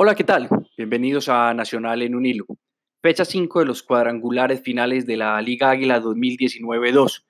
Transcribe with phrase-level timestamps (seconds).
[0.00, 0.48] Hola, ¿qué tal?
[0.76, 2.46] Bienvenidos a Nacional en un hilo.
[3.02, 7.24] Fecha 5 de los cuadrangulares finales de la Liga Águila 2019-2,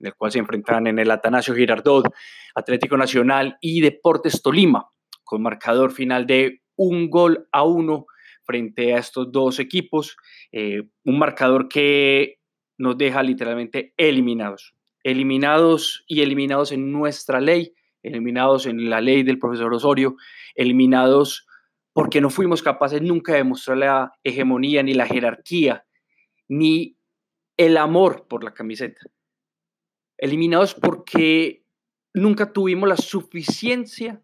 [0.00, 2.12] en el cual se enfrentan en el Atanasio Girardot,
[2.54, 4.90] Atlético Nacional y Deportes Tolima,
[5.24, 8.04] con marcador final de un gol a uno
[8.42, 10.18] frente a estos dos equipos,
[10.52, 12.38] eh, un marcador que
[12.76, 14.74] nos deja literalmente eliminados,
[15.04, 20.16] eliminados y eliminados en nuestra ley, eliminados en la ley del profesor Osorio,
[20.54, 21.46] eliminados
[22.00, 25.84] porque no fuimos capaces nunca de mostrar la hegemonía, ni la jerarquía,
[26.48, 26.96] ni
[27.58, 29.02] el amor por la camiseta.
[30.16, 31.62] Eliminados porque
[32.14, 34.22] nunca tuvimos la suficiencia,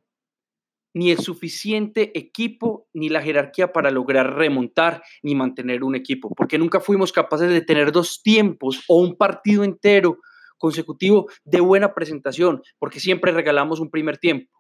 [0.95, 6.56] ni el suficiente equipo, ni la jerarquía para lograr remontar, ni mantener un equipo, porque
[6.56, 10.20] nunca fuimos capaces de tener dos tiempos o un partido entero
[10.56, 14.50] consecutivo de buena presentación, porque siempre regalamos un primer tiempo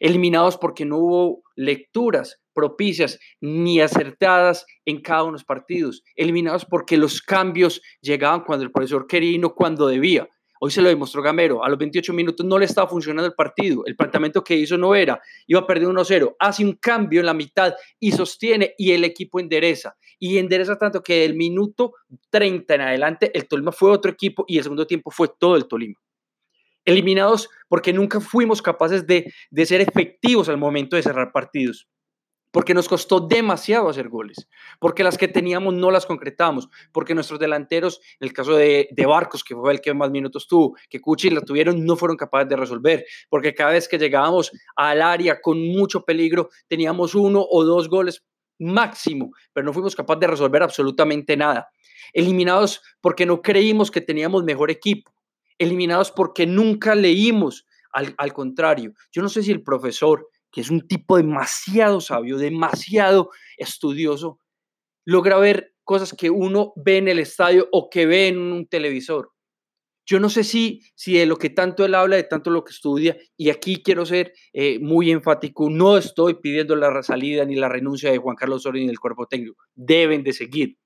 [0.00, 6.64] eliminados porque no hubo lecturas propicias ni acertadas en cada uno de los partidos, eliminados
[6.64, 10.28] porque los cambios llegaban cuando el profesor quería y no cuando debía.
[10.60, 13.82] Hoy se lo demostró Gamero, a los 28 minutos no le estaba funcionando el partido,
[13.84, 17.34] el planteamiento que hizo no era, iba a perder 1-0, hace un cambio en la
[17.34, 19.94] mitad y sostiene y el equipo endereza.
[20.18, 21.92] Y endereza tanto que el minuto
[22.30, 25.66] 30 en adelante el Tolima fue otro equipo y el segundo tiempo fue todo el
[25.66, 26.00] Tolima
[26.84, 29.32] eliminados porque nunca fuimos capaces de,
[29.64, 31.88] ser efectivos al momento de cerrar partidos
[32.54, 34.46] porque nos costó demasiado hacer goles,
[34.78, 39.42] porque las que teníamos no las concretamos, porque nuestros delanteros, en el caso de, Barcos,
[39.42, 42.54] que fue el que más minutos tuvo, que Cuchi la tuvieron, no fueron capaces de
[42.54, 47.88] resolver, porque cada vez que llegábamos al área con mucho peligro, teníamos uno o dos
[47.88, 48.24] goles
[48.60, 51.68] máximo, pero no fuimos capaces de resolver absolutamente nada.
[52.12, 55.12] Eliminados porque no creímos que teníamos mejor equipo,
[55.58, 57.66] eliminados porque nunca leímos.
[57.92, 63.30] Al, contrario, yo no sé si el profesor, que es un tipo demasiado sabio, demasiado
[63.56, 64.38] estudioso,
[65.04, 69.32] logra ver cosas que uno ve en el estadio o que ve en un televisor.
[70.06, 72.70] Yo no sé si, si de lo que tanto él habla, de tanto lo que
[72.70, 77.68] estudia, y aquí quiero ser eh, muy enfático, no estoy pidiendo la salida ni la
[77.68, 80.78] renuncia de Juan Carlos Osorio ni del cuerpo técnico, deben de seguir.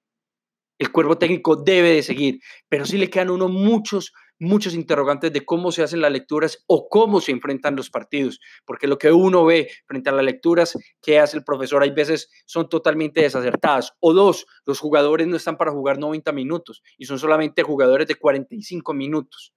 [0.78, 2.41] El cuerpo técnico debe de seguir,
[2.71, 6.88] pero sí le quedan uno muchos, muchos interrogantes de cómo se hacen las lecturas o
[6.88, 11.19] cómo se enfrentan los partidos, porque lo que uno ve frente a las lecturas que
[11.19, 13.93] hace el profesor hay veces son totalmente desacertadas.
[14.00, 18.15] O dos, los jugadores no están para jugar 90 minutos y son solamente jugadores de
[18.15, 19.54] 45 minutos.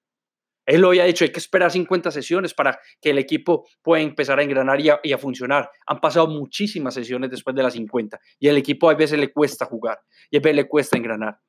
[0.66, 4.40] Él lo había dicho, hay que esperar 50 sesiones para que el equipo pueda empezar
[4.40, 5.70] a engranar y a, y a, funcionar.
[5.88, 9.66] Han pasado muchísimas sesiones después de las 50 y el equipo a veces le cuesta
[9.66, 10.00] jugar
[10.30, 11.40] y a veces le cuesta engranar.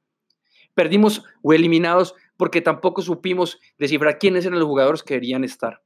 [0.75, 5.83] Perdimos o eliminados porque tampoco supimos descifrar quiénes eran los jugadores que deberían estar.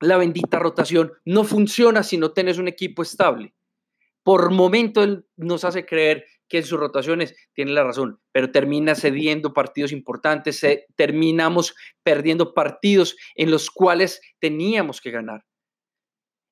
[0.00, 3.54] La bendita rotación no funciona si no tienes un equipo estable.
[4.22, 5.04] Por momento
[5.36, 10.60] nos hace creer que en sus rotaciones tiene la razón, pero termina cediendo partidos importantes,
[10.96, 15.44] terminamos perdiendo partidos en los cuales teníamos que ganar.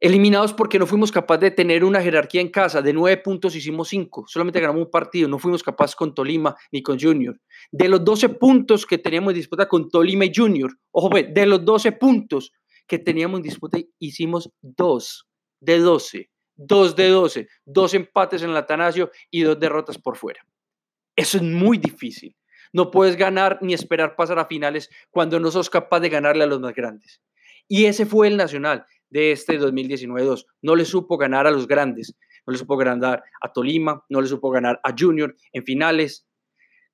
[0.04, 2.82] Eliminados porque no fuimos capaces de tener una jerarquía en casa.
[2.82, 4.24] De nueve puntos hicimos cinco.
[4.26, 5.28] Solamente ganamos un partido.
[5.28, 7.40] No fuimos capaces con Tolima ni con Junior.
[7.70, 11.64] De los 12 puntos que teníamos en disputa con Tolima y Junior, ojo, de los
[11.64, 12.52] 12 puntos
[12.88, 15.28] que teníamos en disputa, hicimos dos
[15.60, 16.30] de 12.
[16.56, 17.46] Dos de 12.
[17.64, 20.44] Dos empates en el Atanasio y dos derrotas por fuera.
[21.14, 22.34] Eso es muy difícil.
[22.72, 26.48] No puedes ganar ni esperar pasar a finales cuando no sos capaz de ganarle a
[26.48, 27.22] los más grandes.
[27.68, 30.46] Y ese fue el Nacional de este 2019-2.
[30.62, 34.26] No le supo ganar a los grandes, no le supo ganar a Tolima, no le
[34.26, 36.26] supo ganar a Junior en finales.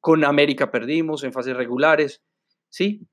[0.01, 2.23] Con América perdimos en fases regulares,
[2.69, 3.07] ¿sí?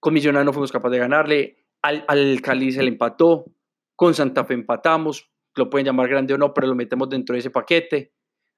[0.00, 3.44] Con Millonarios no fuimos capaces de ganarle, al, al Cali se le empató,
[3.96, 7.40] con Santa Fe empatamos, lo pueden llamar grande o no, pero lo metemos dentro de
[7.40, 8.12] ese paquete.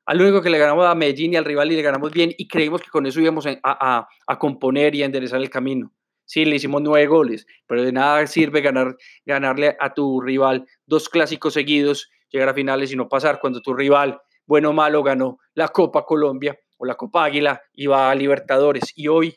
[0.07, 2.47] Al único que le ganamos a Medellín y al rival y le ganamos bien y
[2.47, 5.93] creímos que con eso íbamos a, a, a componer y a enderezar el camino.
[6.27, 8.97] Sí, le hicimos nueve goles, pero de nada sirve ganar,
[9.27, 13.75] ganarle a tu rival dos clásicos seguidos, llegar a finales y no pasar cuando tu
[13.75, 18.15] rival, bueno o malo, ganó la Copa Colombia o la Copa Águila y va a
[18.15, 18.93] Libertadores.
[18.97, 19.37] Y hoy,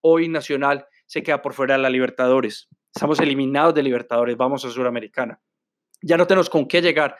[0.00, 2.68] hoy Nacional se queda por fuera de la Libertadores.
[2.94, 5.40] Estamos eliminados de Libertadores, vamos a Suramericana.
[6.02, 7.16] Ya no tenemos con qué llegar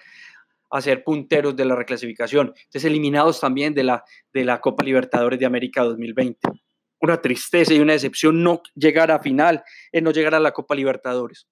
[0.71, 2.49] a ser punteros de la reclasificación.
[2.49, 6.64] Entonces, eliminados también de la, de la Copa Libertadores de América 2020
[7.05, 9.63] una tristeza y una decepción no llegar a final,
[9.93, 11.47] no llegar a la Copa Libertadores.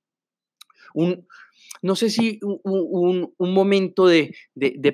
[0.94, 1.26] Un,
[1.82, 4.34] no sé si un, momento de,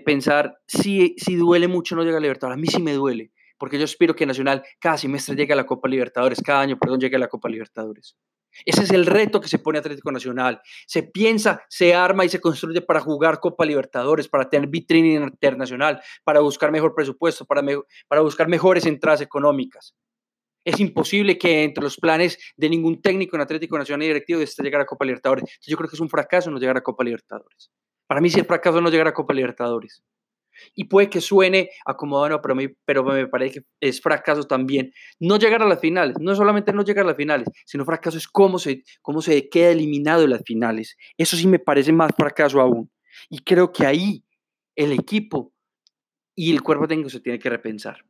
[0.05, 2.59] pensar si, si duele mucho no llegar a Libertadores.
[2.59, 5.67] A mí sí me duele, porque yo espero que Nacional cada semestre llegue a la
[5.67, 8.17] Copa Libertadores, cada año, perdón, llegue a la Copa Libertadores.
[8.65, 10.61] Ese es el reto que se pone Atlético Nacional.
[10.87, 16.01] Se piensa, se arma y se construye para jugar Copa Libertadores, para tener vitrina internacional,
[16.25, 17.63] para buscar mejor presupuesto, para,
[18.09, 19.95] para buscar mejores entradas económicas.
[20.69, 24.63] Es imposible que entre los planes de ningún técnico en Atlético Nacional y directivo esté
[24.63, 25.59] llegar a Copa Libertadores.
[25.67, 27.71] yo creo que es un fracaso no llegar a Copa Libertadores.
[28.07, 30.03] Para mí sí es fracaso no llegar a Copa Libertadores.
[30.75, 32.55] Y puede que suene acomodado, pero,
[32.85, 34.93] pero me parece que es fracaso también.
[35.19, 38.29] No llegar a las finales, no solamente no llegar a las finales, sino fracaso es
[38.29, 40.99] cómo se, cómo se queda eliminado de las finales.
[41.17, 42.91] Eso sí me parece más fracaso aún.
[43.31, 44.23] Y creo que ahí
[44.77, 45.55] el equipo
[46.35, 48.05] y el cuerpo técnico se tiene que repensar.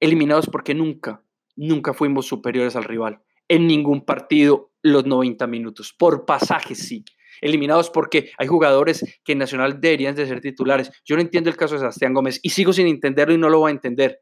[0.00, 1.22] Eliminados porque nunca,
[1.56, 3.20] nunca fuimos superiores al rival.
[3.48, 5.94] En ningún partido los 90 minutos.
[5.96, 7.04] Por pasajes sí
[7.40, 10.90] eliminados porque hay jugadores que en Nacional deberían de ser titulares.
[11.04, 13.60] Yo no entiendo el caso de Sebastián Gómez y sigo sin entenderlo y no lo
[13.60, 14.20] voy a entender.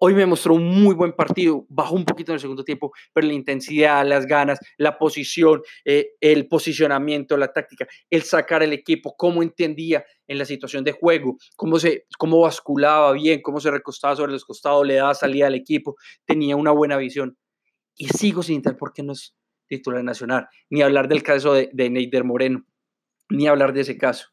[0.00, 3.26] Hoy me mostró un muy buen partido, bajó un poquito en el segundo tiempo, pero
[3.26, 9.16] la intensidad, las ganas, la posición, eh, el posicionamiento, la táctica, el sacar el equipo,
[9.16, 14.14] cómo entendía en la situación de juego, cómo, se, cómo basculaba bien, cómo se recostaba
[14.14, 17.36] sobre los costados, le daba salida al equipo, tenía una buena visión.
[17.96, 19.34] Y sigo sin entender por qué no es
[19.66, 22.64] titular nacional, ni hablar del caso de, de Neider Moreno,
[23.30, 24.28] ni hablar de ese caso.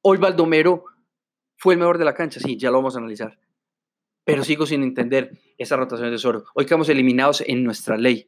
[0.00, 0.84] Hoy Baldomero
[1.56, 3.36] fue el mejor de la cancha, sí, ya lo vamos a analizar.
[4.28, 6.44] Pero sigo sin entender esa rotación de tesoro.
[6.54, 8.26] Hoy quedamos eliminados en nuestra ley.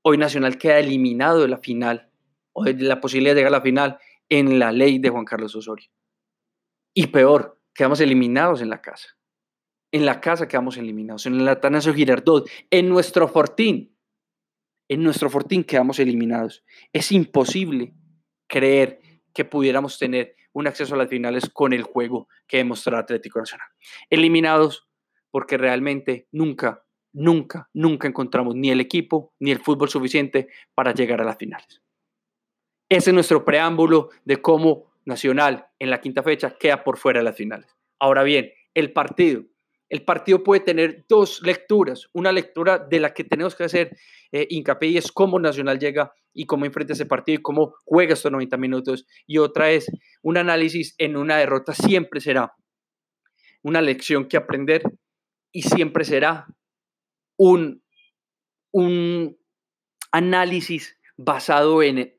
[0.00, 2.10] Hoy Nacional queda eliminado de la final,
[2.54, 3.98] o de la posibilidad de llegar a la final,
[4.30, 5.90] en la ley de Juan Carlos Osorio.
[6.94, 9.18] Y peor, quedamos eliminados en la casa.
[9.92, 13.94] En la casa quedamos eliminados, en el Atanasio Girardot, en nuestro Fortín
[14.88, 16.64] en nuestro Fortín quedamos eliminados.
[16.90, 17.92] Es imposible
[18.46, 19.00] creer
[19.34, 23.68] que pudiéramos tener un acceso a las finales con el juego que demostró Atlético Nacional.
[24.08, 24.88] Eliminados
[25.34, 30.46] porque realmente nunca, nunca, nunca encontramos ni el equipo ni el fútbol suficiente
[30.76, 31.82] para llegar a las finales.
[32.88, 37.24] Ese es nuestro preámbulo de cómo Nacional en la quinta fecha queda por fuera de
[37.24, 37.66] las finales.
[37.98, 39.42] Ahora bien, el partido
[39.88, 42.08] el partido puede tener dos lecturas.
[42.12, 43.96] Una lectura de la que tenemos que hacer
[44.30, 48.14] eh, hincapié y es cómo Nacional llega y cómo enfrenta ese partido y cómo juega
[48.14, 49.04] estos 90 minutos.
[49.26, 49.90] Y otra es
[50.22, 52.54] un análisis en una derrota siempre será
[53.62, 54.82] una lección que aprender
[55.54, 56.48] y siempre será
[57.38, 57.82] un,
[58.72, 59.38] un
[60.10, 62.12] análisis basado en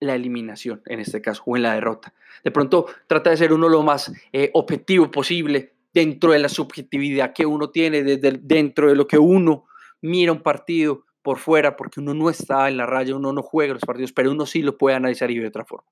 [0.00, 2.14] la eliminación, en este caso, o en la derrota.
[2.42, 7.34] De pronto trata de ser uno lo más eh, objetivo posible dentro de la subjetividad
[7.34, 9.66] que uno tiene, desde dentro de lo que uno
[10.00, 13.74] mira un partido por fuera, porque uno no está en la raya, uno no juega
[13.74, 15.90] los partidos, pero uno sí lo puede analizar y de otra forma.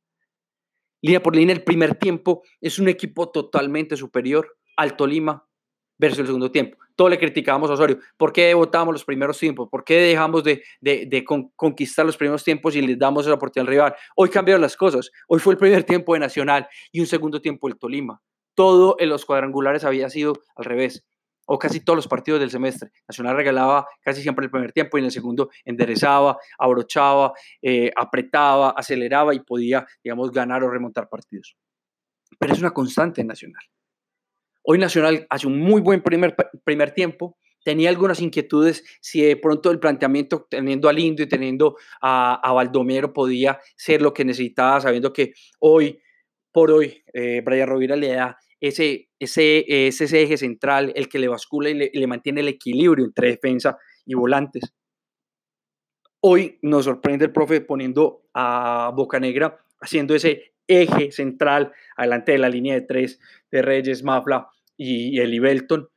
[1.02, 5.47] Línea por línea, el primer tiempo es un equipo totalmente superior al Tolima
[5.98, 6.78] versus el segundo tiempo.
[6.96, 7.98] Todo le criticábamos a Osorio.
[8.16, 9.68] ¿Por qué votamos los primeros tiempos?
[9.68, 11.24] ¿Por qué dejamos de, de,
[11.54, 13.94] conquistar los primeros tiempos y les damos la oportunidad al rival?
[14.16, 15.10] Hoy cambiaron las cosas.
[15.28, 18.20] Hoy fue el primer tiempo de Nacional y un segundo tiempo del Tolima
[18.58, 21.06] todo en los cuadrangulares había sido al revés,
[21.46, 22.90] o casi todos los partidos del semestre.
[23.06, 28.70] Nacional regalaba casi siempre el primer tiempo y en el segundo enderezaba, abrochaba, eh, apretaba,
[28.70, 31.56] aceleraba y podía, digamos, ganar o remontar partidos.
[32.36, 33.62] Pero es una constante en Nacional.
[34.70, 39.70] Hoy Nacional hace un muy buen primer, primer tiempo, tenía algunas inquietudes si de pronto
[39.70, 44.78] el planteamiento, teniendo a Lindo y teniendo a, a Baldomero, podía ser lo que necesitaba,
[44.82, 46.02] sabiendo que hoy,
[46.52, 51.28] por hoy, eh, Brian Rovira le da ese, ese, ese eje central el que le
[51.28, 54.74] bascula y le, mantiene el equilibrio entre defensa y volantes.
[56.20, 62.50] Hoy nos sorprende el profe poniendo a Bocanegra haciendo ese eje central adelante de la
[62.50, 63.18] línea de tres
[63.50, 65.88] de Reyes, Mafla y, y Belton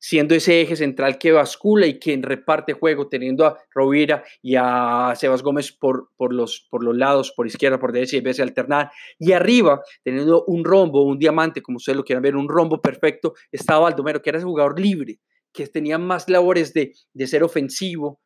[0.00, 5.12] siendo ese eje central que bascula y quien reparte juego, teniendo a Rovira y a
[5.14, 8.90] Sebas Gómez por, por, los, por los lados, por izquierda, por derecha y veces alternar.
[9.18, 13.34] Y arriba, teniendo un rombo, un diamante, como ustedes lo quieran ver, un rombo perfecto,
[13.52, 15.20] estaba Baldomero, que era ese jugador libre,
[15.52, 18.20] que tenía más labores de, de ser ofensivo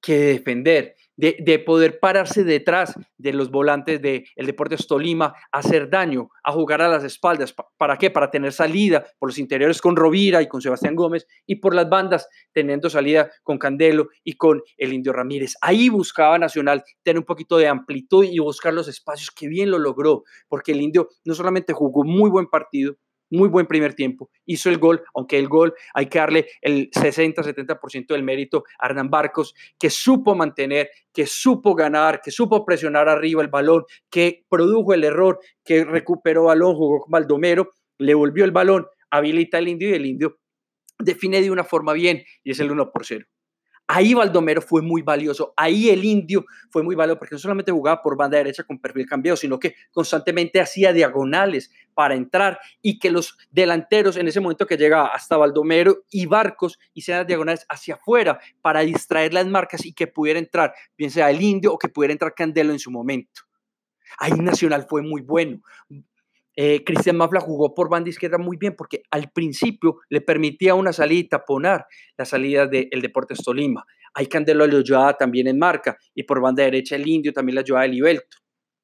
[0.00, 5.90] que de defender de, poder pararse detrás de los volantes del el Deportes Tolima, hacer
[5.90, 7.52] daño, a jugar a las espaldas.
[7.76, 8.10] ¿Para qué?
[8.10, 11.88] Para tener salida por los interiores con Rovira y con Sebastián Gómez y por las
[11.88, 15.54] bandas teniendo salida con Candelo y con el Indio Ramírez.
[15.60, 19.78] Ahí buscaba Nacional tener un poquito de amplitud y buscar los espacios que bien lo
[19.78, 22.96] logró, porque el Indio no solamente jugó muy buen partido,
[23.30, 28.08] muy buen primer tiempo, hizo el gol, aunque el gol hay que darle el 60-70%
[28.08, 33.42] del mérito a Hernán Barcos, que supo mantener, que supo ganar, que supo presionar arriba
[33.42, 38.52] el balón, que produjo el error, que recuperó balón, jugó con Baldomero, le volvió el
[38.52, 40.38] balón, habilita el indio y el indio
[40.98, 43.24] define de una forma bien y es el 1 por 0.
[43.90, 48.02] Ahí Baldomero fue muy valioso, ahí el indio fue muy valioso porque no solamente jugaba
[48.02, 53.10] por banda derecha con perfil cambiado, sino que constantemente hacía diagonales para entrar y que
[53.10, 58.38] los delanteros en ese momento que llegaba hasta Baldomero y Barcos hicieran diagonales hacia afuera
[58.60, 62.12] para distraer las marcas y que pudiera entrar, bien sea el indio o que pudiera
[62.12, 63.42] entrar Candelo en su momento.
[64.18, 65.62] Ahí Nacional fue muy bueno.
[66.60, 70.92] Eh, Cristian Mafla jugó por banda izquierda muy bien porque al principio le permitía una
[70.92, 71.86] salida y taponar
[72.16, 73.84] la salida del Deportes Tolima.
[74.12, 77.84] Ahí Candelo ayudaba también en marca y por banda derecha el Indio también le ayudaba
[77.84, 78.38] el Ibelto.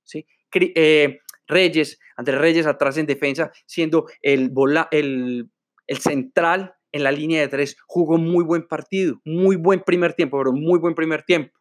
[0.05, 0.25] ¿sí?
[0.55, 4.53] Eh, Reyes, Andrés Reyes atrás en defensa, siendo el,
[4.93, 5.51] el,
[5.89, 10.39] el central en la línea de tres, jugó muy buen partido, muy buen primer tiempo,
[10.39, 11.59] pero muy buen primer tiempo.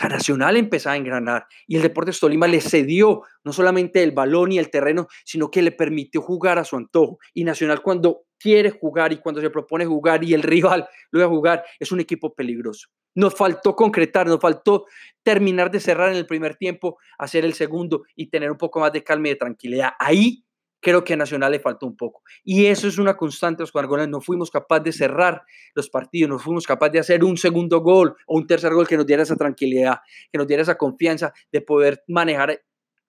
[0.00, 4.52] O Nacional empezaba a engranar y el Deportes Tolima le cedió no solamente el balón
[4.52, 7.18] y el terreno, sino que le permitió jugar a su antojo.
[7.34, 11.26] Y Nacional cuando quiere jugar y cuando se propone jugar y el rival lo va
[11.26, 12.88] a jugar, es un equipo peligroso.
[13.14, 14.86] Nos faltó concretar, nos faltó
[15.22, 18.92] terminar de cerrar en el primer tiempo, hacer el segundo y tener un poco más
[18.92, 19.90] de calma y de tranquilidad.
[19.98, 20.44] Ahí
[20.82, 22.22] creo que a Nacional le faltó un poco.
[22.44, 24.08] Y eso es una constante, Oscar Gómez.
[24.08, 25.42] No fuimos capaces de cerrar
[25.74, 28.96] los partidos, no fuimos capaces de hacer un segundo gol o un tercer gol que
[28.96, 32.60] nos diera esa tranquilidad, que nos diera esa confianza de poder manejar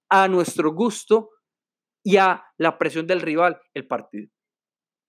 [0.08, 1.32] a nuestro gusto
[2.04, 4.30] y a la presión del rival el partido.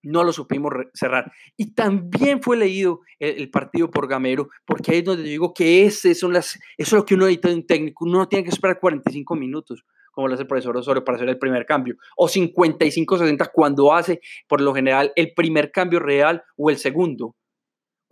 [0.03, 1.33] No lo supimos cerrar.
[1.57, 6.15] Y también fue leído el, partido por Gamero, porque ahí es donde digo que ese
[6.15, 8.05] son las, eso es lo que uno necesita de un técnico.
[8.05, 11.29] Uno no tiene que esperar 45 minutos como lo hace el profesor Osorio para hacer
[11.29, 16.71] el primer cambio, o 55-60 cuando hace por lo general el primer cambio real o
[16.71, 17.35] el segundo.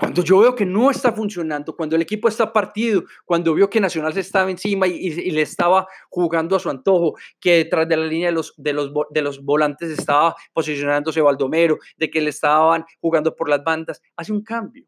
[0.02, 3.80] Cuando yo veo que no está funcionando, cuando el equipo está partido, cuando vio que
[3.80, 8.06] Nacional se estaba encima y, le estaba jugando a su antojo, que detrás de la
[8.06, 12.84] línea de los, de, los, de los volantes estaba posicionándose Baldomero, de que le estaban
[13.00, 14.84] jugando por las bandas, hace un cambio.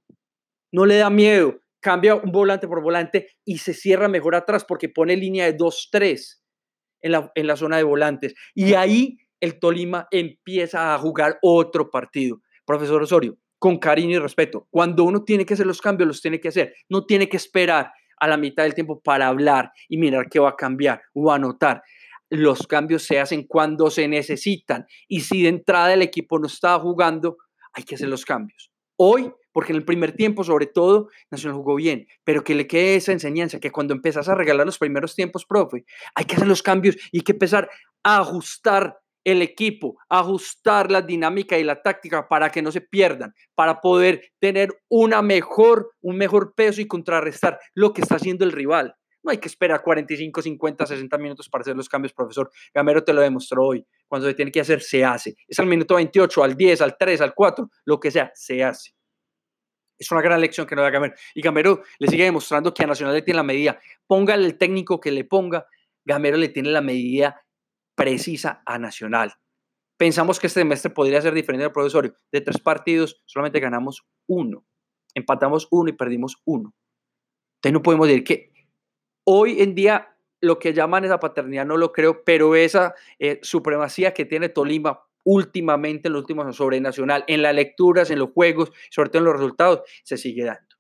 [0.72, 4.88] No le da miedo, cambia un volante por volante y se cierra mejor atrás porque
[4.88, 6.43] pone línea de 2-3
[7.04, 8.34] en la, zona de volantes.
[8.54, 12.40] Y ahí el Tolima empieza a jugar otro partido.
[12.64, 16.40] Profesor Osorio, con cariño y respeto, cuando uno tiene que hacer los cambios, los tiene
[16.40, 16.74] que hacer.
[16.88, 20.50] No tiene que esperar a la mitad del tiempo para hablar y mirar qué va
[20.50, 21.82] a cambiar o anotar.
[22.30, 24.86] Los cambios se hacen cuando se necesitan.
[25.06, 27.36] Y si de entrada el equipo no está jugando,
[27.74, 28.72] hay que hacer los cambios.
[28.96, 32.96] Hoy porque en el primer tiempo, sobre todo, Nacional jugó bien, pero que le quede
[32.96, 35.84] esa enseñanza, que cuando empiezas a regalar los primeros tiempos, profe,
[36.14, 37.70] hay que hacer los cambios y hay que empezar
[38.02, 43.32] a ajustar el equipo, ajustar la dinámica y la táctica para que no se pierdan,
[43.54, 48.52] para poder tener una mejor, un mejor peso y contrarrestar lo que está haciendo el
[48.52, 48.96] rival.
[49.22, 52.50] No hay que esperar 45, 50, 60 minutos para hacer los cambios, profesor.
[52.74, 53.86] Gamero te lo demostró hoy.
[54.06, 55.36] Cuando se tiene que hacer, se hace.
[55.48, 58.94] Es al minuto 28, al 10, al 3, al 4, lo que sea, se hace.
[59.98, 61.14] Es una gran lección que no da Gamero.
[61.34, 63.78] Y Gamero le sigue demostrando que a Nacional le tiene la medida.
[64.06, 65.66] Póngale el técnico que le ponga,
[66.04, 67.44] Gamero le tiene la medida
[67.94, 69.34] precisa a Nacional.
[69.96, 72.14] Pensamos que este semestre podría ser diferente al profesorio.
[72.32, 74.66] De tres partidos, solamente ganamos uno.
[75.14, 76.74] Empatamos uno y perdimos uno.
[77.56, 78.52] Entonces no podemos decir que
[79.24, 84.12] hoy en día lo que llaman esa paternidad no lo creo, pero esa eh, supremacía
[84.12, 88.70] que tiene Tolima últimamente, en los últimos sobre Nacional, en las lecturas, en los juegos,
[88.90, 90.74] sobre todo en los resultados, se sigue dando.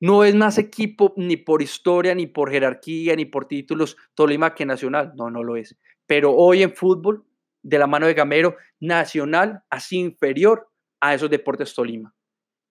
[0.00, 4.66] No es más equipo ni por historia, ni por jerarquía, ni por títulos Tolima que
[4.66, 5.12] Nacional.
[5.16, 5.76] No, no lo es.
[6.06, 7.24] Pero hoy en fútbol,
[7.62, 10.68] de la mano de Gamero, Nacional así inferior
[11.00, 12.14] a esos deportes Tolima.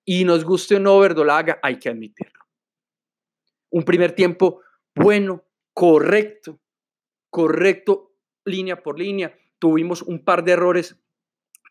[0.06, 2.46] Y nos guste o no Verdolaga, hay que admitirlo.
[3.72, 4.62] Un primer tiempo
[4.94, 6.60] bueno, correcto,
[7.30, 8.14] correcto,
[8.46, 10.98] línea por línea tuvimos un par de errores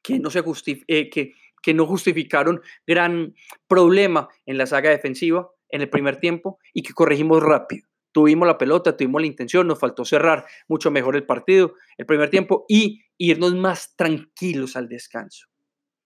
[0.03, 0.43] que no, se
[0.87, 3.35] eh, que, que no justificaron gran
[3.67, 7.89] problema en la saga defensiva en el primer tiempo y que corregimos rápido.
[8.13, 12.31] Tuvimos la pelota, tuvimos la intención, nos faltó cerrar mucho mejor el partido, el primer
[12.31, 15.49] tiempo y irnos más tranquilos al descanso.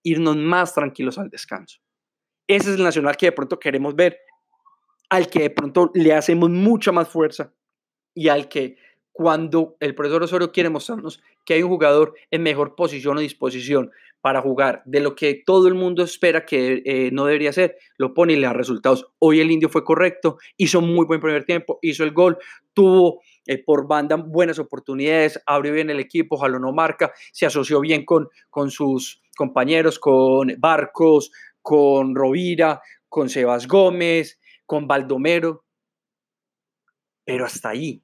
[0.02, 1.80] Irnos más tranquilos al descanso.
[2.46, 4.20] Ese es el nacional que de pronto queremos ver,
[5.10, 7.52] al que de pronto le hacemos mucha más fuerza
[8.14, 8.78] y al que
[9.18, 13.90] cuando el profesor Osorio quiere mostrarnos que hay un jugador en mejor posición o disposición
[14.20, 18.14] para jugar de lo que todo el mundo espera que eh, no debería ser, lo
[18.14, 19.08] pone y le da resultados.
[19.18, 22.38] Hoy el indio fue correcto, hizo muy buen primer tiempo, hizo el gol,
[22.72, 27.80] tuvo eh, por banda buenas oportunidades, abrió bien el equipo, ojalá no marca, se asoció
[27.80, 35.64] bien con, con sus compañeros, con Barcos, con Rovira, con Sebas Gómez, con Baldomero,
[37.24, 38.00] pero hasta ahí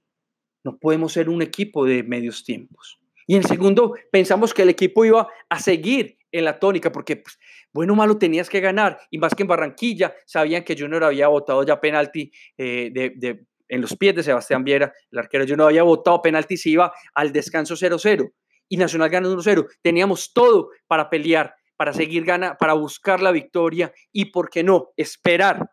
[0.65, 2.99] no podemos ser un equipo de medios tiempos.
[3.27, 7.39] Y en segundo, pensamos que el equipo iba a seguir en la tónica, porque pues,
[7.73, 11.29] bueno o malo tenías que ganar, y más que en Barranquilla, sabían que Junior había
[11.29, 15.85] votado ya penalti eh, de, en los pies de Sebastián Viera, el arquero Junior había
[15.85, 18.33] votado penalti, se iba al descanso 0-0,
[18.69, 19.67] y Nacional ganó 1-0.
[19.83, 24.91] Teníamos todo para pelear, para seguir ganando, para buscar la victoria, y por qué no,
[24.97, 25.71] esperar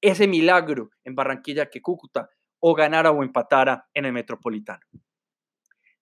[0.00, 2.28] ese milagro en Barranquilla que Cúcuta
[2.66, 4.80] o ganara o empatara en el Metropolitano.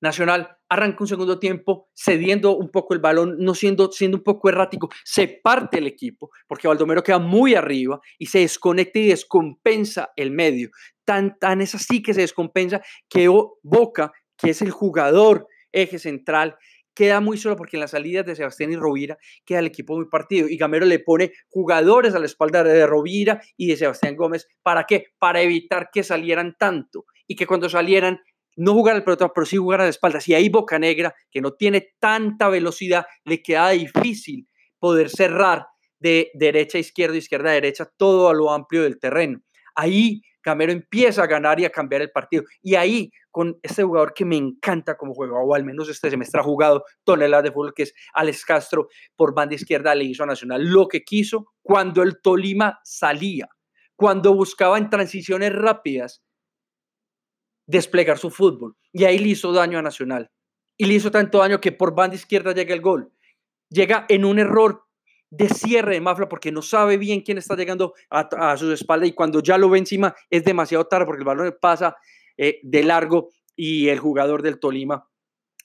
[0.00, 4.48] Nacional arranca un segundo tiempo cediendo un poco el balón, no siendo, siendo un poco
[4.48, 10.12] errático, se parte el equipo porque Baldomero queda muy arriba y se desconecta y descompensa
[10.14, 10.70] el medio.
[11.04, 13.28] Tan, tan es así que se descompensa que
[13.64, 16.56] Boca, que es el jugador eje central,
[16.94, 20.08] queda muy solo porque en las salidas de Sebastián y Rovira queda el equipo muy
[20.08, 24.48] partido y Gamero le pone jugadores a la espalda de Rovira y de Sebastián Gómez.
[24.62, 25.06] ¿Para qué?
[25.18, 28.20] Para evitar que salieran tanto y que cuando salieran
[28.56, 30.20] no jugar al pelotón, pero sí jugar a la espalda.
[30.20, 34.46] Si hay Boca Negra, que no tiene tanta velocidad, le queda difícil
[34.78, 35.66] poder cerrar
[35.98, 39.40] de derecha a izquierda, izquierda a derecha, todo a lo amplio del terreno.
[39.74, 42.44] Ahí Camero empieza a ganar y a cambiar el partido.
[42.60, 46.40] Y ahí, con este jugador que me encanta como juega, o al menos este semestre
[46.40, 50.26] ha jugado toneladas de fútbol, que es Alex Castro, por banda izquierda le hizo a
[50.26, 53.48] Nacional lo que quiso cuando el Tolima salía,
[53.96, 56.22] cuando buscaba en transiciones rápidas
[57.66, 58.76] desplegar su fútbol.
[58.92, 60.30] Y ahí le hizo daño a Nacional.
[60.76, 63.12] Y le hizo tanto daño que por banda izquierda llega el gol.
[63.68, 64.84] Llega en un error
[65.32, 69.12] de cierre de Mafla porque no sabe bien quién está llegando a, su espalda y
[69.12, 71.96] cuando ya lo ve encima es demasiado tarde porque el balón pasa
[72.36, 75.08] eh, de largo y el jugador del Tolima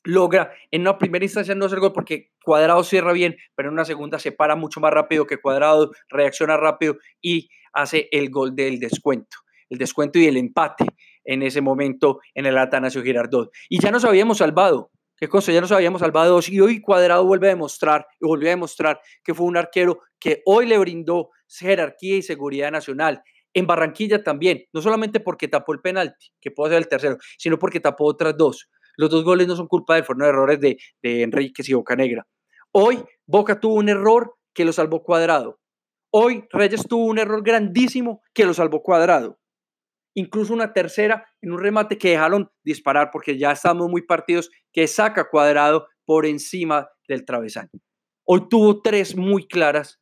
[0.06, 3.84] logra en una primera instancia no hacer gol porque Cuadrado cierra bien, pero en una
[3.84, 8.80] segunda se para mucho más rápido que Cuadrado, reacciona rápido y hace el gol del
[8.80, 9.36] descuento,
[9.70, 10.86] el descuento y el empate
[11.26, 13.52] en ese momento en el Atanasio Girardot.
[13.68, 17.48] Y ya nos habíamos salvado, qué cosa, ya nos habíamos salvado y hoy Cuadrado vuelve
[17.48, 22.18] a demostrar, y volvió a demostrar que fue un arquero que hoy le brindó jerarquía
[22.18, 23.22] y seguridad nacional.
[23.54, 27.58] En Barranquilla también, no solamente porque tapó el penalti, que puede ser el tercero, sino
[27.58, 28.70] porque tapó otras dos.
[28.96, 32.28] Los dos goles no son culpa de él, fueron errores de, de y Boca Negra.
[32.72, 35.60] Hoy Boca tuvo un error que lo salvó Cuadrado.
[36.12, 39.40] Hoy Reyes tuvo un error grandísimo que lo salvó Cuadrado
[40.18, 44.88] incluso una tercera en un remate que dejaron disparar porque ya estamos muy partidos que
[44.88, 47.70] saca cuadrado por encima del travesaño.
[48.26, 50.02] Hoy tuvo tres muy claras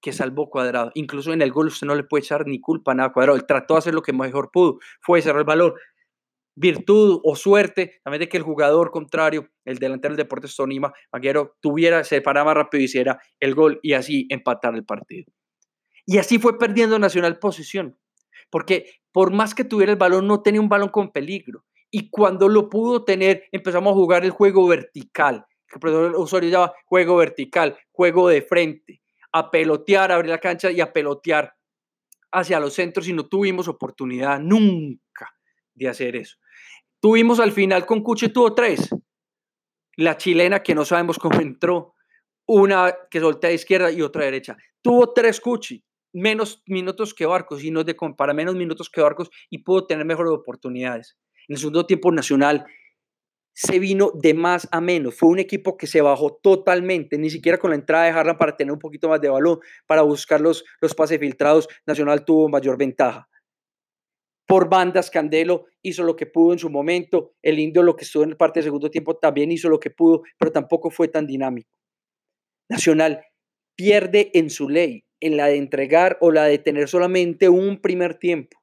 [0.00, 0.92] que salvó cuadrado.
[0.94, 3.36] Incluso en el gol usted no le puede echar ni culpa a nada cuadrado.
[3.36, 5.74] Él trató de hacer lo que mejor pudo, fue cerrar el balón.
[6.54, 11.56] Virtud o suerte también de que el jugador contrario, el delantero del Deportes Tonima, Maguero,
[11.60, 15.26] tuviera, se paraba rápido y hiciera el gol y así empatar el partido.
[16.06, 17.98] Y así fue perdiendo Nacional posición
[18.50, 21.64] porque por más que tuviera el balón, no tenía un balón con peligro.
[21.90, 26.50] Y cuando lo pudo tener, empezamos a jugar el juego vertical, que el profesor Osorio
[26.50, 29.00] llama juego vertical, juego de frente,
[29.32, 31.54] a pelotear, abrir la cancha y a pelotear
[32.30, 35.34] hacia los centros y no tuvimos oportunidad nunca
[35.72, 36.36] de hacer eso.
[37.00, 38.90] Tuvimos al final con Cuche, tuvo tres.
[39.96, 41.94] La chilena que no sabemos cómo entró,
[42.46, 44.58] una que solté a izquierda y otra derecha.
[44.82, 45.82] Tuvo tres Cuchi
[46.16, 50.06] menos minutos que Barcos y no de para menos minutos que Barcos y pudo tener
[50.06, 51.16] mejores oportunidades.
[51.46, 52.64] En el segundo tiempo Nacional
[53.52, 55.14] se vino de más a menos.
[55.14, 58.56] Fue un equipo que se bajó totalmente, ni siquiera con la entrada de Harlan para
[58.56, 61.68] tener un poquito más de balón, para buscar los, los pases filtrados.
[61.86, 63.28] Nacional tuvo mayor ventaja.
[64.46, 67.34] Por bandas, Candelo hizo lo que pudo en su momento.
[67.42, 70.22] El Indio, lo que estuvo en parte del segundo tiempo, también hizo lo que pudo,
[70.38, 71.70] pero tampoco fue tan dinámico.
[72.70, 73.22] Nacional
[73.74, 78.14] pierde en su ley en la de entregar o la de tener solamente un primer
[78.14, 78.58] tiempo,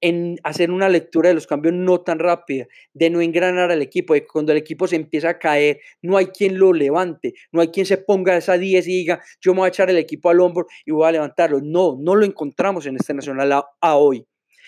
[0.00, 4.14] en hacer una lectura de los cambios no tan rápida, de no engranar al equipo,
[4.14, 7.68] de cuando el equipo se empieza a caer, no hay quien lo levante, no hay
[7.68, 10.40] quien se ponga esa 10 y diga, yo me voy a echar el equipo al
[10.40, 11.60] hombro y voy a levantarlo.
[11.62, 14.26] No, no lo encontramos en este Nacional a, hoy.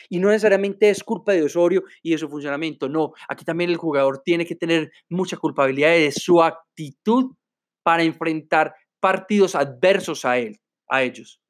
[0.09, 3.76] Y no necesariamente es culpa de Osorio y de su funcionamiento, no, aquí también el
[3.76, 7.35] jugador tiene que tener mucha culpabilidad de su actitud
[7.82, 11.40] para enfrentar partidos adversos a él a ellos.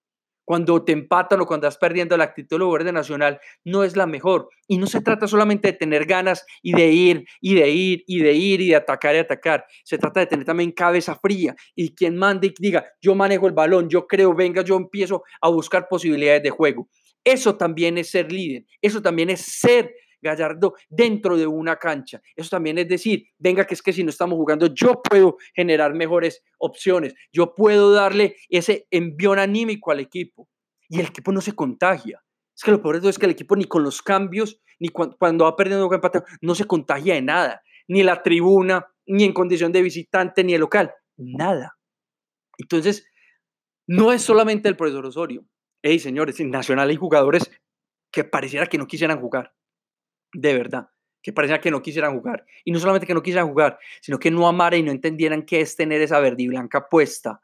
[0.46, 4.06] Cuando te empatan o cuando estás perdiendo la actitud del verde nacional, no es la
[4.06, 4.48] mejor.
[4.68, 8.20] Y no se trata solamente de tener ganas y de ir y de ir y
[8.20, 9.66] de ir y de atacar y atacar.
[9.82, 13.54] Se trata de tener también cabeza fría y quien mande y diga, yo manejo el
[13.54, 16.88] balón, yo creo, venga, yo empiezo a buscar posibilidades de juego.
[17.24, 19.92] Eso también es ser líder, eso también es ser
[20.26, 22.20] Gallardo dentro de una cancha.
[22.34, 25.94] Eso también es decir, venga, que es que si no estamos jugando, yo puedo generar
[25.94, 30.48] mejores opciones, yo puedo darle ese envión anímico al equipo
[30.88, 32.22] y el equipo no se contagia.
[32.56, 35.56] Es que lo peor es que el equipo ni con los cambios, ni cuando, va
[35.56, 40.42] perdiendo empate, no se contagia de nada, ni la tribuna, ni en condición de visitante,
[40.42, 41.76] ni el local, nada.
[42.58, 43.06] Entonces,
[43.86, 45.44] no es solamente el profesor Osorio.
[45.82, 47.50] Hey, señores, Nacional hay jugadores
[48.10, 49.52] que pareciera que no quisieran jugar.
[50.32, 50.88] De verdad.
[51.22, 52.46] Que pareciera que no quisieran jugar.
[52.64, 55.60] Y no solamente que no quisieran jugar, sino que no amaran y no entendieran qué
[55.60, 57.40] es tener esa verde y blanca puesta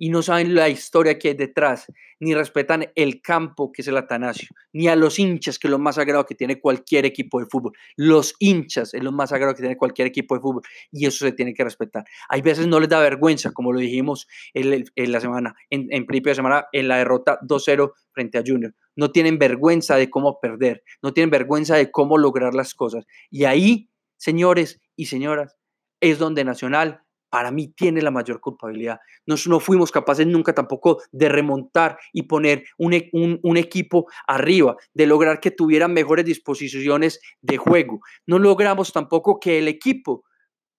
[0.00, 1.84] y no saben la historia que hay detrás,
[2.20, 5.78] ni respetan el campo que es el Atanasio, ni a los hinchas, que es lo
[5.78, 7.72] más sagrado que tiene cualquier equipo de fútbol.
[7.96, 11.32] Los hinchas es lo más sagrado que tiene cualquier equipo de fútbol y eso se
[11.32, 12.06] tiene que respetar.
[12.30, 16.36] Hay veces no les da vergüenza, como lo dijimos en, la semana, en, principio de
[16.36, 18.74] semana, en la derrota 2-0 frente a Junior.
[18.96, 23.04] No tienen vergüenza de cómo perder, no tienen vergüenza de cómo lograr las cosas.
[23.30, 25.58] Y ahí, señores y señoras,
[26.00, 28.98] es donde Nacional para mí tiene la mayor culpabilidad.
[29.24, 34.76] Nos, no fuimos capaces nunca tampoco de remontar y poner un, e, un, equipo arriba,
[34.92, 38.00] de lograr que tuvieran mejores disposiciones de juego.
[38.26, 40.24] No logramos tampoco que el equipo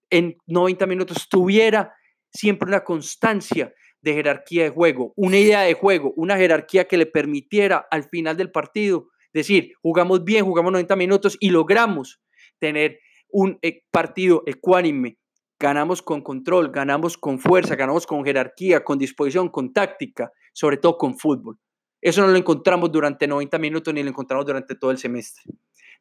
[0.09, 1.93] en 90 minutos tuviera
[2.33, 7.05] siempre una constancia de jerarquía de juego, una idea de juego, una jerarquía que le
[7.05, 12.21] permitiera al final del partido decir, jugamos bien, jugamos 90 minutos y logramos
[12.59, 15.17] tener un eh, partido ecuánime,
[15.61, 20.97] ganamos con control, ganamos con fuerza, ganamos con jerarquía, con disposición, con táctica, sobre todo
[20.97, 21.59] con fútbol.
[22.01, 25.43] Eso no lo encontramos durante 90 minutos ni lo encontramos durante todo el semestre.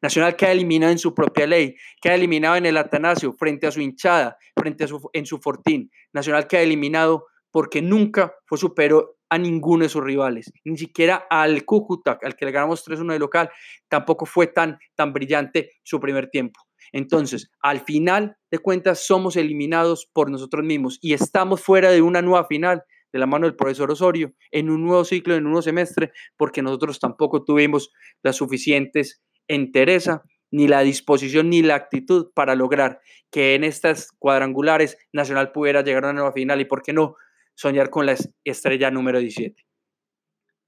[0.01, 3.81] Nacional queda eliminado en su propia ley, queda eliminado en el Atanasio frente a su
[3.81, 5.91] hinchada, frente a su, en su fortín.
[6.11, 11.63] Nacional queda eliminado porque nunca fue superior a ninguno de sus rivales, ni siquiera al
[11.65, 13.49] Cúcuta, al que le ganamos 3-1 de local,
[13.87, 16.59] tampoco fue tan, tan brillante su primer tiempo.
[16.91, 22.21] Entonces, al final de cuentas, somos eliminados por nosotros mismos y estamos fuera de una
[22.21, 25.61] nueva final de la mano del profesor Osorio en un nuevo ciclo, en un nuevo
[25.61, 27.91] semestre, porque nosotros tampoco tuvimos
[28.23, 34.97] las suficientes entereza, ni la disposición, ni la actitud para lograr que en estas cuadrangulares
[35.13, 37.15] Nacional pudiera llegar a una nueva final y, ¿por qué no?,
[37.55, 39.70] soñar con la estrella número 17.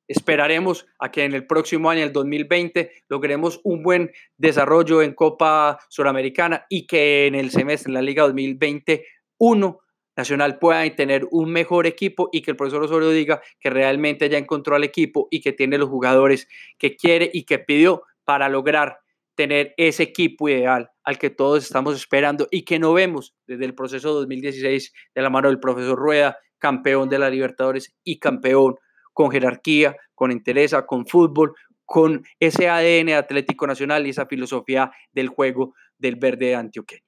[0.07, 5.79] Esperaremos a que en el próximo año, el 2020, logremos un buen desarrollo en Copa
[5.89, 9.79] Suramericana y que en el semestre, en la Liga 2021,
[10.15, 14.37] Nacional pueda tener un mejor equipo y que el profesor Osorio diga que realmente ya
[14.37, 18.99] encontró al equipo y que tiene los jugadores que quiere y que pidió para lograr
[19.35, 23.73] tener ese equipo ideal al que todos estamos esperando y que no vemos desde el
[23.73, 28.75] proceso 2016 de la mano del profesor Rueda, campeón de la Libertadores y campeón
[29.13, 31.53] con jerarquía, con interés, con fútbol,
[31.85, 37.01] con ese ADN Atlético Nacional y esa filosofía del juego del verde antioqueño.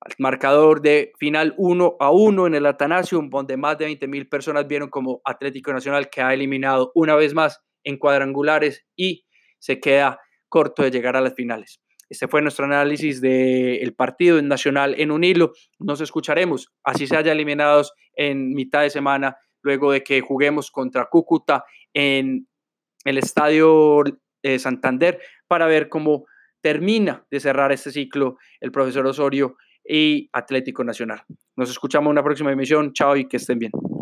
[0.00, 4.28] Al marcador de final 1 a 1 en el Atanasio, donde más de 20 mil
[4.28, 9.26] personas vieron como Atlético Nacional que ha eliminado una vez más en cuadrangulares y
[9.58, 11.82] se queda corto de llegar a las finales.
[12.08, 15.52] Este fue nuestro análisis del partido Nacional en un hilo.
[15.78, 21.06] Nos escucharemos, así se haya eliminados en mitad de semana luego de que juguemos contra
[21.06, 22.46] Cúcuta en
[23.04, 24.02] el Estadio
[24.42, 26.26] eh, Santander para ver cómo
[26.60, 31.22] termina de cerrar este ciclo el profesor Osorio y Atlético Nacional.
[31.56, 32.92] Nos escuchamos en una próxima emisión.
[32.92, 33.72] Chao y que estén bien.